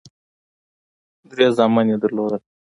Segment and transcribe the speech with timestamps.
[1.31, 2.41] درې زامن یې درلودل.